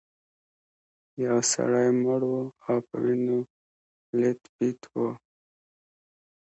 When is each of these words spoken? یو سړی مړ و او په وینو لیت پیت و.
یو 1.25 1.37
سړی 1.51 1.87
مړ 2.01 2.21
و 2.29 2.33
او 2.67 2.75
په 2.87 2.95
وینو 3.03 3.37
لیت 4.19 4.41
پیت 4.55 4.81
و. 4.93 4.95